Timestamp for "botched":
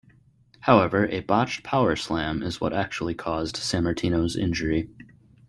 1.19-1.61